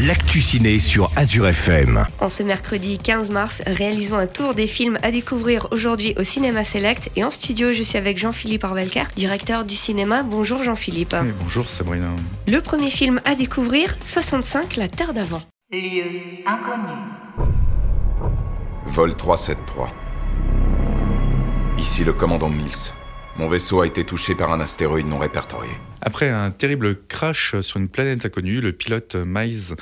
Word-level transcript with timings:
l'actu 0.00 0.40
ciné 0.40 0.78
sur 0.78 1.10
Azure 1.16 1.48
FM. 1.48 2.06
En 2.20 2.28
ce 2.28 2.42
mercredi 2.42 2.98
15 2.98 3.30
mars, 3.30 3.62
réalisons 3.66 4.16
un 4.16 4.26
tour 4.26 4.54
des 4.54 4.66
films 4.66 4.98
à 5.02 5.10
découvrir 5.10 5.68
aujourd'hui 5.70 6.14
au 6.18 6.24
Cinéma 6.24 6.64
Select. 6.64 7.10
Et 7.16 7.24
en 7.24 7.30
studio, 7.30 7.72
je 7.72 7.82
suis 7.82 7.98
avec 7.98 8.18
Jean-Philippe 8.18 8.64
Orvelker, 8.64 9.04
directeur 9.16 9.64
du 9.64 9.74
cinéma. 9.74 10.22
Bonjour 10.22 10.62
Jean-Philippe. 10.62 11.14
Oui, 11.20 11.30
bonjour 11.42 11.68
Sabrina. 11.68 12.08
Le 12.48 12.60
premier 12.60 12.90
film 12.90 13.20
à 13.24 13.34
découvrir, 13.34 13.96
65, 14.04 14.76
La 14.76 14.88
Terre 14.88 15.12
d'avant. 15.12 15.42
Lieu 15.70 16.04
inconnu. 16.46 16.92
Vol 18.86 19.14
373. 19.14 19.88
Ici 21.78 22.04
le 22.04 22.12
commandant 22.12 22.48
Mills. 22.48 22.92
Mon 23.36 23.48
vaisseau 23.48 23.80
a 23.80 23.86
été 23.86 24.04
touché 24.04 24.34
par 24.34 24.52
un 24.52 24.60
astéroïde 24.60 25.06
non 25.06 25.18
répertorié. 25.18 25.72
Après 26.02 26.28
un 26.28 26.50
terrible 26.50 26.98
crash 27.08 27.58
sur 27.60 27.78
une 27.80 27.88
planète 27.88 28.26
inconnue, 28.26 28.60
le 28.60 28.72
pilote 28.72 29.16
Miles 29.16 29.74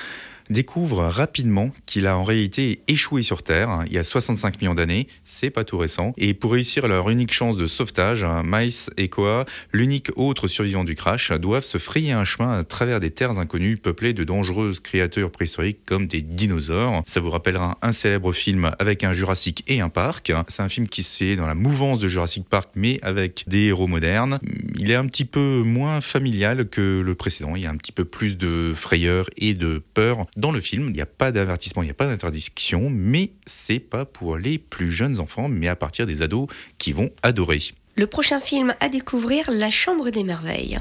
découvre 0.50 1.04
rapidement 1.04 1.70
qu'il 1.86 2.06
a 2.06 2.16
en 2.16 2.24
réalité 2.24 2.80
échoué 2.88 3.22
sur 3.22 3.42
Terre 3.42 3.70
hein, 3.70 3.84
il 3.86 3.92
y 3.92 3.98
a 3.98 4.04
65 4.04 4.60
millions 4.60 4.74
d'années, 4.74 5.06
c'est 5.24 5.50
pas 5.50 5.64
tout 5.64 5.78
récent, 5.78 6.12
et 6.16 6.34
pour 6.34 6.52
réussir 6.52 6.88
leur 6.88 7.08
unique 7.08 7.32
chance 7.32 7.56
de 7.56 7.66
sauvetage, 7.66 8.24
hein, 8.24 8.42
Mice 8.44 8.90
et 8.96 9.08
Koa, 9.08 9.44
l'unique 9.72 10.10
autre 10.16 10.48
survivant 10.48 10.84
du 10.84 10.94
crash, 10.94 11.32
doivent 11.32 11.64
se 11.64 11.78
frayer 11.78 12.12
un 12.12 12.24
chemin 12.24 12.58
à 12.58 12.64
travers 12.64 13.00
des 13.00 13.10
terres 13.10 13.38
inconnues 13.38 13.76
peuplées 13.76 14.12
de 14.12 14.24
dangereuses 14.24 14.80
créatures 14.80 15.30
préhistoriques 15.30 15.80
comme 15.86 16.06
des 16.06 16.22
dinosaures. 16.22 17.02
Ça 17.06 17.20
vous 17.20 17.30
rappellera 17.30 17.78
un 17.82 17.92
célèbre 17.92 18.32
film 18.32 18.70
avec 18.78 19.04
un 19.04 19.12
Jurassic 19.12 19.64
et 19.68 19.80
un 19.80 19.88
parc. 19.88 20.32
C'est 20.48 20.62
un 20.62 20.68
film 20.68 20.88
qui 20.88 21.02
se 21.02 21.16
fait 21.16 21.36
dans 21.36 21.46
la 21.46 21.54
mouvance 21.54 21.98
de 21.98 22.08
Jurassic 22.08 22.48
Park 22.48 22.70
mais 22.74 22.98
avec 23.02 23.44
des 23.46 23.66
héros 23.66 23.86
modernes. 23.86 24.38
Il 24.82 24.90
est 24.90 24.94
un 24.94 25.06
petit 25.06 25.26
peu 25.26 25.62
moins 25.62 26.00
familial 26.00 26.66
que 26.66 27.02
le 27.04 27.14
précédent, 27.14 27.54
il 27.54 27.64
y 27.64 27.66
a 27.66 27.70
un 27.70 27.76
petit 27.76 27.92
peu 27.92 28.06
plus 28.06 28.38
de 28.38 28.72
frayeur 28.74 29.28
et 29.36 29.52
de 29.52 29.82
peur 29.92 30.24
dans 30.38 30.52
le 30.52 30.60
film. 30.60 30.86
Il 30.88 30.94
n'y 30.94 31.02
a 31.02 31.06
pas 31.06 31.32
d'avertissement, 31.32 31.82
il 31.82 31.84
n'y 31.84 31.90
a 31.90 31.94
pas 31.94 32.06
d'interdiction, 32.06 32.88
mais 32.88 33.32
c'est 33.44 33.78
pas 33.78 34.06
pour 34.06 34.38
les 34.38 34.56
plus 34.56 34.90
jeunes 34.90 35.20
enfants, 35.20 35.50
mais 35.50 35.68
à 35.68 35.76
partir 35.76 36.06
des 36.06 36.22
ados 36.22 36.48
qui 36.78 36.94
vont 36.94 37.10
adorer. 37.22 37.60
Le 37.96 38.06
prochain 38.06 38.40
film 38.40 38.74
à 38.80 38.88
découvrir, 38.88 39.50
La 39.52 39.68
Chambre 39.68 40.08
des 40.08 40.24
Merveilles. 40.24 40.78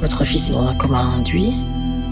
Votre 0.00 0.24
fils 0.24 0.50
est 0.50 0.52
dans 0.52 0.68
un 0.68 0.76
coma 0.76 1.00
induit. 1.00 1.54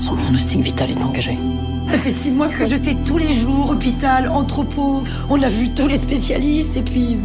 Son 0.00 0.16
pronostic 0.16 0.58
vital 0.58 0.90
est 0.90 1.04
engagé. 1.04 1.38
Ça 1.86 1.98
fait 1.98 2.10
six 2.10 2.32
mois 2.32 2.48
que 2.48 2.66
je 2.66 2.76
fais 2.76 2.96
tous 3.04 3.18
les 3.18 3.32
jours, 3.32 3.70
hôpital, 3.70 4.26
entrepôt. 4.26 5.04
On 5.30 5.40
a 5.40 5.48
vu 5.48 5.72
tous 5.72 5.86
les 5.86 5.98
spécialistes 5.98 6.76
et 6.76 6.82
puis. 6.82 7.16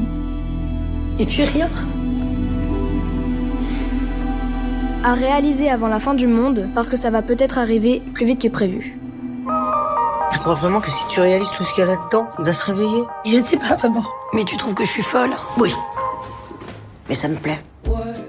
Et 1.17 1.25
puis 1.25 1.45
rien. 1.45 1.67
À 5.03 5.15
réaliser 5.15 5.67
avant 5.67 5.87
la 5.87 5.99
fin 5.99 6.13
du 6.13 6.27
monde, 6.27 6.69
parce 6.75 6.87
que 6.87 6.95
ça 6.95 7.09
va 7.09 7.23
peut-être 7.23 7.57
arriver 7.57 8.03
plus 8.13 8.27
vite 8.27 8.39
que 8.39 8.47
prévu. 8.47 8.99
Tu 10.31 10.37
crois 10.37 10.53
vraiment 10.53 10.79
que 10.79 10.91
si 10.91 11.01
tu 11.09 11.19
réalises 11.19 11.49
tout 11.57 11.63
ce 11.63 11.73
qu'il 11.73 11.83
y 11.83 11.87
a 11.87 11.95
là-dedans, 11.95 12.29
il 12.37 12.45
va 12.45 12.53
se 12.53 12.63
réveiller? 12.63 13.01
Je 13.25 13.39
sais 13.39 13.57
pas, 13.57 13.77
maman. 13.81 14.03
Mais 14.33 14.43
tu 14.43 14.57
trouves 14.57 14.75
que 14.75 14.85
je 14.85 14.91
suis 14.91 15.01
folle? 15.01 15.31
Oui. 15.57 15.73
Mais 17.09 17.15
ça 17.15 17.27
me 17.27 17.35
plaît. 17.35 17.59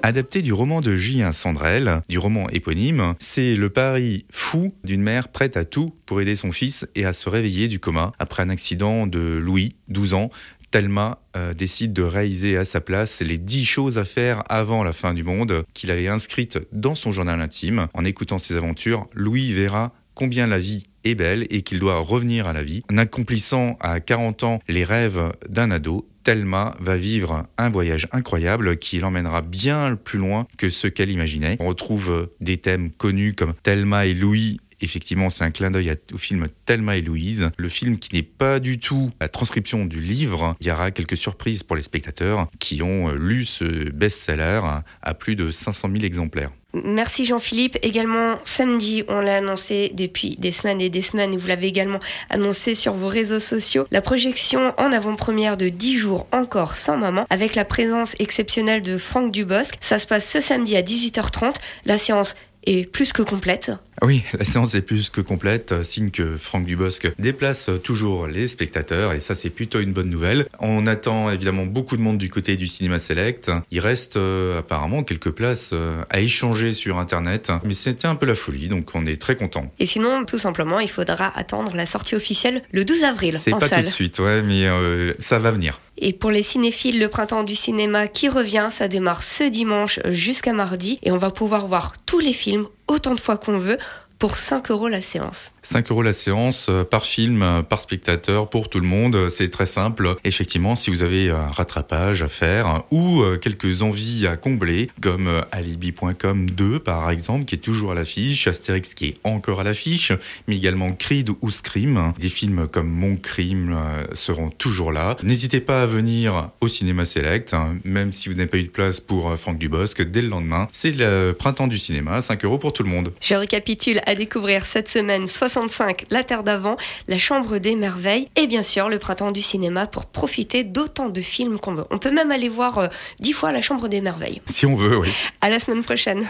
Adapté 0.02 0.40
du 0.40 0.54
roman 0.54 0.80
de 0.80 0.96
Julien 0.96 1.32
Sandrel, 1.32 2.00
du 2.08 2.18
roman 2.18 2.48
éponyme, 2.48 3.14
c'est 3.18 3.54
le 3.54 3.68
pari 3.68 4.24
fou 4.32 4.72
d'une 4.82 5.02
mère 5.02 5.28
prête 5.28 5.58
à 5.58 5.66
tout 5.66 5.92
pour 6.06 6.22
aider 6.22 6.36
son 6.36 6.52
fils 6.52 6.88
et 6.94 7.04
à 7.04 7.12
se 7.12 7.28
réveiller 7.28 7.68
du 7.68 7.80
coma 7.80 8.12
après 8.18 8.42
un 8.42 8.48
accident 8.48 9.06
de 9.06 9.20
Louis, 9.20 9.76
12 9.88 10.14
ans, 10.14 10.30
Thelma 10.72 11.18
euh, 11.36 11.52
décide 11.52 11.92
de 11.92 12.02
réaliser 12.02 12.56
à 12.56 12.64
sa 12.64 12.80
place 12.80 13.20
les 13.20 13.36
10 13.36 13.64
choses 13.64 13.98
à 13.98 14.06
faire 14.06 14.42
avant 14.48 14.82
la 14.82 14.94
fin 14.94 15.12
du 15.12 15.22
monde 15.22 15.64
qu'il 15.74 15.90
avait 15.90 16.08
inscrites 16.08 16.58
dans 16.72 16.94
son 16.94 17.12
journal 17.12 17.40
intime. 17.40 17.88
En 17.92 18.04
écoutant 18.04 18.38
ses 18.38 18.56
aventures, 18.56 19.06
Louis 19.12 19.52
verra 19.52 19.92
combien 20.14 20.46
la 20.46 20.58
vie 20.58 20.84
est 21.04 21.14
belle 21.14 21.46
et 21.50 21.60
qu'il 21.60 21.78
doit 21.78 21.98
revenir 21.98 22.46
à 22.46 22.54
la 22.54 22.62
vie. 22.62 22.82
En 22.90 22.96
accomplissant 22.96 23.76
à 23.80 24.00
40 24.00 24.44
ans 24.44 24.60
les 24.66 24.84
rêves 24.84 25.32
d'un 25.48 25.70
ado, 25.70 26.08
Thelma 26.24 26.74
va 26.80 26.96
vivre 26.96 27.46
un 27.58 27.68
voyage 27.68 28.08
incroyable 28.12 28.78
qui 28.78 28.98
l'emmènera 28.98 29.42
bien 29.42 29.96
plus 30.02 30.18
loin 30.18 30.46
que 30.56 30.70
ce 30.70 30.86
qu'elle 30.86 31.10
imaginait. 31.10 31.56
On 31.60 31.66
retrouve 31.66 32.30
des 32.40 32.56
thèmes 32.56 32.92
connus 32.92 33.34
comme 33.34 33.52
Thelma 33.62 34.06
et 34.06 34.14
Louis 34.14 34.58
Effectivement, 34.82 35.30
c'est 35.30 35.44
un 35.44 35.50
clin 35.50 35.70
d'œil 35.70 35.94
au 36.12 36.18
film 36.18 36.46
Thelma 36.66 36.96
et 36.96 37.02
Louise, 37.02 37.50
le 37.56 37.68
film 37.68 37.98
qui 37.98 38.14
n'est 38.14 38.22
pas 38.22 38.60
du 38.60 38.78
tout 38.78 39.10
la 39.20 39.28
transcription 39.28 39.86
du 39.86 40.00
livre. 40.00 40.56
Il 40.60 40.66
y 40.66 40.70
aura 40.70 40.90
quelques 40.90 41.16
surprises 41.16 41.62
pour 41.62 41.76
les 41.76 41.82
spectateurs 41.82 42.48
qui 42.58 42.82
ont 42.82 43.10
lu 43.12 43.44
ce 43.44 43.90
best-seller 43.90 44.60
à 45.02 45.14
plus 45.14 45.36
de 45.36 45.50
500 45.50 45.88
000 45.92 46.04
exemplaires. 46.04 46.50
Merci 46.74 47.26
Jean-Philippe. 47.26 47.78
Également 47.82 48.38
samedi, 48.44 49.04
on 49.08 49.20
l'a 49.20 49.36
annoncé 49.36 49.92
depuis 49.94 50.36
des 50.36 50.52
semaines 50.52 50.80
et 50.80 50.88
des 50.88 51.02
semaines 51.02 51.34
et 51.34 51.36
vous 51.36 51.46
l'avez 51.46 51.66
également 51.66 52.00
annoncé 52.30 52.74
sur 52.74 52.94
vos 52.94 53.08
réseaux 53.08 53.40
sociaux. 53.40 53.86
La 53.90 54.00
projection 54.00 54.72
en 54.78 54.90
avant-première 54.90 55.56
de 55.56 55.68
10 55.68 55.98
jours 55.98 56.26
encore 56.32 56.76
sans 56.76 56.96
maman 56.96 57.26
avec 57.28 57.54
la 57.54 57.66
présence 57.66 58.14
exceptionnelle 58.18 58.80
de 58.80 58.96
Franck 58.96 59.32
Dubosc. 59.32 59.74
Ça 59.80 59.98
se 59.98 60.06
passe 60.06 60.28
ce 60.28 60.40
samedi 60.40 60.74
à 60.76 60.82
18h30. 60.82 61.54
La 61.84 61.98
séance 61.98 62.36
est 62.64 62.90
plus 62.90 63.12
que 63.12 63.22
complète. 63.22 63.72
Oui, 64.02 64.24
la 64.36 64.44
séance 64.44 64.74
est 64.74 64.82
plus 64.82 65.10
que 65.10 65.20
complète, 65.20 65.82
signe 65.84 66.10
que 66.10 66.36
Franck 66.36 66.66
Dubosc 66.66 67.06
déplace 67.20 67.70
toujours 67.84 68.26
les 68.26 68.48
spectateurs 68.48 69.12
et 69.12 69.20
ça 69.20 69.36
c'est 69.36 69.50
plutôt 69.50 69.78
une 69.78 69.92
bonne 69.92 70.10
nouvelle. 70.10 70.46
On 70.58 70.88
attend 70.88 71.30
évidemment 71.30 71.66
beaucoup 71.66 71.96
de 71.96 72.02
monde 72.02 72.18
du 72.18 72.28
côté 72.28 72.56
du 72.56 72.66
cinéma 72.66 72.98
select. 72.98 73.50
Il 73.70 73.78
reste 73.78 74.16
euh, 74.16 74.58
apparemment 74.58 75.04
quelques 75.04 75.30
places 75.30 75.70
euh, 75.72 76.02
à 76.10 76.20
échanger 76.20 76.72
sur 76.72 76.98
internet, 76.98 77.52
mais 77.62 77.74
c'était 77.74 78.08
un 78.08 78.16
peu 78.16 78.26
la 78.26 78.34
folie 78.34 78.66
donc 78.68 78.90
on 78.94 79.06
est 79.06 79.20
très 79.20 79.36
content. 79.36 79.72
Et 79.78 79.86
sinon, 79.86 80.24
tout 80.24 80.38
simplement, 80.38 80.80
il 80.80 80.90
faudra 80.90 81.32
attendre 81.38 81.76
la 81.76 81.86
sortie 81.86 82.16
officielle 82.16 82.62
le 82.72 82.84
12 82.84 83.04
avril 83.04 83.38
C'est 83.42 83.52
en 83.52 83.58
pas 83.58 83.68
salle. 83.68 83.84
tout 83.84 83.90
de 83.90 83.94
suite, 83.94 84.18
ouais, 84.18 84.42
mais 84.42 84.66
euh, 84.66 85.14
ça 85.20 85.38
va 85.38 85.52
venir. 85.52 85.80
Et 85.98 86.12
pour 86.12 86.30
les 86.30 86.42
cinéphiles, 86.42 86.98
le 86.98 87.08
printemps 87.08 87.44
du 87.44 87.54
cinéma 87.54 88.08
qui 88.08 88.28
revient, 88.28 88.68
ça 88.72 88.88
démarre 88.88 89.22
ce 89.22 89.44
dimanche 89.44 90.00
jusqu'à 90.06 90.52
mardi 90.52 90.98
et 91.02 91.12
on 91.12 91.18
va 91.18 91.30
pouvoir 91.30 91.66
voir 91.66 91.92
tous 92.06 92.18
les 92.18 92.32
films 92.32 92.66
autant 92.86 93.14
de 93.14 93.20
fois 93.20 93.36
qu'on 93.36 93.58
veut 93.58 93.78
pour 94.22 94.36
5 94.36 94.70
euros 94.70 94.86
la 94.86 95.00
séance. 95.00 95.52
5 95.62 95.90
euros 95.90 96.02
la 96.02 96.12
séance 96.12 96.68
euh, 96.68 96.84
par 96.84 97.04
film, 97.04 97.42
euh, 97.42 97.62
par 97.62 97.80
spectateur, 97.80 98.48
pour 98.48 98.68
tout 98.68 98.78
le 98.78 98.86
monde. 98.86 99.28
C'est 99.28 99.48
très 99.48 99.66
simple. 99.66 100.14
Effectivement, 100.22 100.76
si 100.76 100.90
vous 100.90 101.02
avez 101.02 101.30
un 101.30 101.48
rattrapage 101.48 102.22
à 102.22 102.28
faire 102.28 102.84
ou 102.92 103.22
euh, 103.22 103.36
quelques 103.36 103.82
envies 103.82 104.28
à 104.28 104.36
combler, 104.36 104.90
comme 105.00 105.42
alibi.com 105.50 106.48
2 106.48 106.78
par 106.78 107.10
exemple, 107.10 107.46
qui 107.46 107.56
est 107.56 107.58
toujours 107.58 107.90
à 107.90 107.94
l'affiche, 107.96 108.46
Astérix 108.46 108.94
qui 108.94 109.06
est 109.06 109.14
encore 109.24 109.58
à 109.58 109.64
l'affiche, 109.64 110.12
mais 110.46 110.56
également 110.56 110.92
Creed 110.92 111.30
ou 111.40 111.50
Scream. 111.50 112.12
Des 112.16 112.28
films 112.28 112.68
comme 112.68 112.88
Mon 112.88 113.16
Crime 113.16 113.76
seront 114.12 114.50
toujours 114.50 114.92
là. 114.92 115.16
N'hésitez 115.24 115.60
pas 115.60 115.82
à 115.82 115.86
venir 115.86 116.50
au 116.60 116.68
cinéma 116.68 117.06
select, 117.06 117.54
hein, 117.54 117.76
même 117.82 118.12
si 118.12 118.28
vous 118.28 118.36
n'avez 118.36 118.48
pas 118.48 118.58
eu 118.58 118.64
de 118.64 118.68
place 118.68 119.00
pour 119.00 119.36
Franck 119.36 119.58
Dubosc, 119.58 120.00
dès 120.00 120.22
le 120.22 120.28
lendemain. 120.28 120.68
C'est 120.70 120.92
le 120.92 121.32
printemps 121.32 121.66
du 121.66 121.80
cinéma, 121.80 122.20
5 122.20 122.44
euros 122.44 122.58
pour 122.58 122.72
tout 122.72 122.84
le 122.84 122.88
monde. 122.88 123.12
Je 123.20 123.34
récapitule 123.34 124.00
à 124.12 124.14
découvrir 124.14 124.66
cette 124.66 124.88
semaine 124.88 125.26
65 125.26 126.04
La 126.10 126.22
Terre 126.22 126.42
d'avant, 126.42 126.76
La 127.08 127.16
Chambre 127.16 127.56
des 127.56 127.74
Merveilles 127.74 128.28
et 128.36 128.46
bien 128.46 128.62
sûr 128.62 128.90
le 128.90 128.98
printemps 128.98 129.30
du 129.30 129.40
cinéma 129.40 129.86
pour 129.86 130.04
profiter 130.04 130.64
d'autant 130.64 131.08
de 131.08 131.22
films 131.22 131.58
qu'on 131.58 131.74
veut. 131.74 131.86
On 131.90 131.96
peut 131.96 132.10
même 132.10 132.30
aller 132.30 132.50
voir 132.50 132.78
euh, 132.78 132.88
10 133.20 133.32
fois 133.32 133.52
La 133.52 133.62
Chambre 133.62 133.88
des 133.88 134.02
Merveilles. 134.02 134.42
Si 134.46 134.66
on 134.66 134.74
veut, 134.74 134.98
oui. 134.98 135.08
À 135.40 135.48
la 135.48 135.58
semaine 135.58 135.82
prochaine. 135.82 136.28